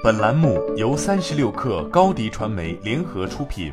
[0.00, 3.72] 本栏目由三十六氪高低传媒联合出品。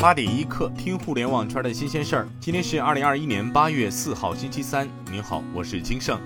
[0.00, 2.28] 八点一刻，听互联网圈的新鲜事儿。
[2.40, 4.88] 今天是二零二一年八月四号，星期三。
[5.12, 6.18] 您好，我是金盛。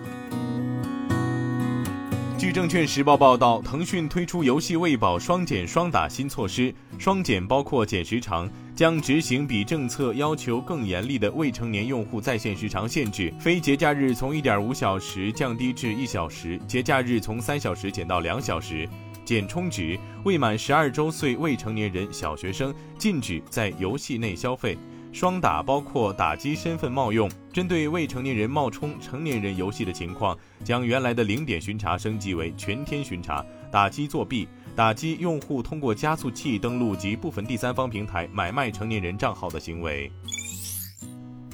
[2.39, 8.49] 据证券时报报道，腾讯推出游戏喂饱双减双打新措施，双减包括减时长，
[8.81, 18.89] 将执行比政策要求更严厉的未成年用户在线时长限制，非节假日从一点五小时降低至一小时，节假日从三小时减到两小时。
[19.23, 24.79] 减充值，未满十二周岁未成年人、小学生禁止在游戏内消费。
[25.13, 40.11] 双打包括打击身份冒用，针对未成年人冒充成年人游戏的情况，将原来的零点巡查升级为全天巡查，打击作弊，打击用户通过加速器登录及部分第三方平台买卖成年人账号的行为。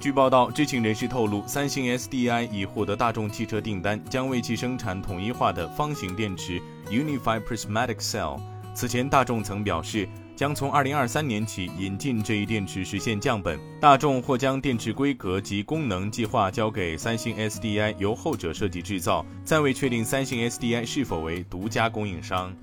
[0.01, 8.41] 据报道，知情人士透露，三星 SDI 已获得大众汽车订单，将为其生产统一化的方形电池 Unified Prismatic Cell。
[8.75, 10.09] 此前，大众曾表示。
[10.37, 13.59] 将从二零二三年起引进这一电池，实现降本。
[13.81, 22.55] 大众或将电池规格及功能计划交给三星 SDI，由后者设计制造，暂未确定三星 SDI 是否为独家供应商。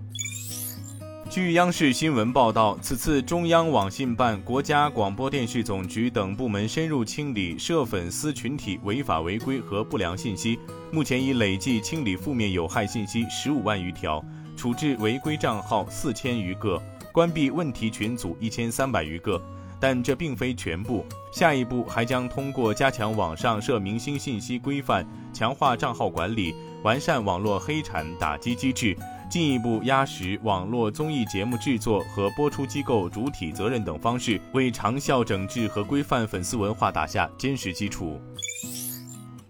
[1.34, 10.60] 据央视新闻报道，此次中央网信办、国家广播电视总局等部门深入清理涉粉丝群体违法违规和不良信息，
[10.92, 14.24] 目前已累计清理负面有害信息十五万余条，
[14.56, 16.80] 处置违规账号四千余个。
[17.12, 19.42] 关闭问题群组一千三百余个，
[19.80, 21.04] 但这并非全部。
[21.32, 25.04] 下一步还将通过加强网上涉明星信息规范、
[25.34, 26.54] 强化账号管理、
[26.84, 28.96] 完善网络黑产打击机制，
[29.34, 38.22] 进一步压实网络综艺节目制作和播出机构主体责任等方式，为长效整治和规范粉丝文化打下坚实基础。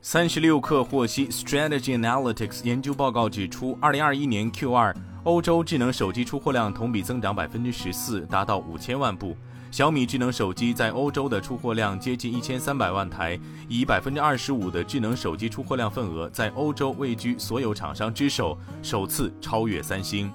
[0.01, 4.95] 三十六氪获悉，Strategy Analytics 研究报告指出，二零二一年 Q 二。
[5.25, 9.35] 欧洲智能手机出货量同比增长百分之十四，达到五千万部。
[9.73, 20.31] 小米智能手机在欧洲的出货量接近一千三百万台，以百分之二十五的智能手机出货量份额，在欧洲位居所有厂商之首，首次超越三星。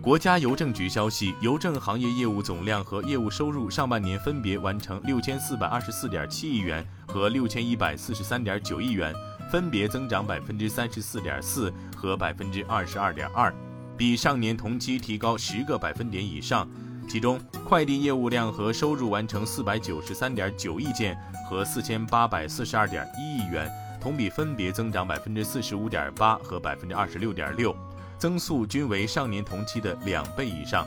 [0.00, 9.12] 国家邮政局消息，邮政行业业务总量和业务收入上半年分别完成六千四百二十四点七亿元和六千一百四十三点九亿元。
[9.50, 13.52] 分别增长百分之三十四点四和百分之二十二点二，
[13.96, 16.68] 比上年同期提高十个百分点以上。
[17.08, 21.16] 其中，快递业务量和收入完成四百九十三点九亿件
[21.48, 23.70] 和四千八百四十二点一亿元，
[24.00, 27.76] 同比分别增长百分之四十五点八和百分之二十六点六，
[28.18, 30.86] 增速均为上年同期的两倍以上。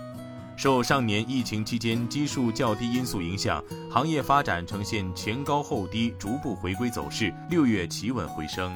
[0.58, 3.62] 受上年疫情期间基数较低因素影响，
[3.92, 8.76] 行业发展呈现前高后低、逐步回归走势，六月企稳回升。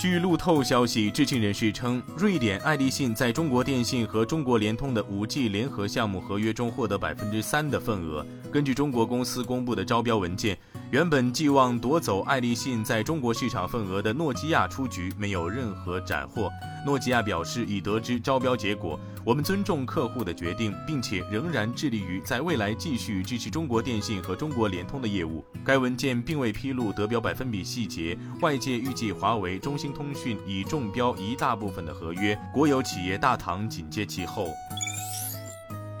[0.00, 8.26] 据路透消息，知情人士称，瑞典爱立信在中国电信和中国联通的 5G 联合项目合约中获得百分之三的份额。
[8.50, 10.56] 根据中国公司公布的招标文件，
[10.90, 16.50] 原本寄望夺走爱立信在中国市场份额的诺基亚出局，没有任何斩获。
[16.84, 25.44] 诺基亚表示已得知招标结果，我们尊重客户的决定，并且仍然致力于在未来继续支持中国电信和中国联通的业务。
[25.64, 34.48] 该文件并未披露得标百分比细节，外界预计华为、中兴通讯已中标一大部分的合约，国有企业大唐紧接其后。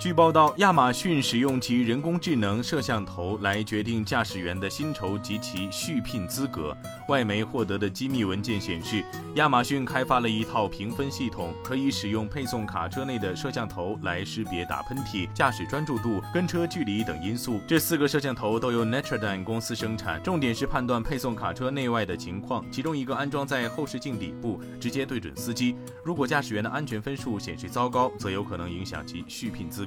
[0.00, 6.74] 据报道，亚马逊使用其人工智能摄像头来决定驾驶员的薪酬及其续聘资格。
[7.08, 17.60] 外媒获得的机密文件显示，亚马逊开发了一套评分系统，可以使用配送卡车内的摄像头来识别打喷嚏、驾驶专注度、跟车距离等因素。
[17.68, 22.64] 这四个摄像头都由 n a t r a d a n 公司生产，重点是判断配送卡车内外的情况。
[22.72, 25.76] 其中一个安装在后视镜底部，直接对准司机。
[26.02, 29.86] 如果驾驶员的安全分数显示糟糕，则有可能影响其续聘资。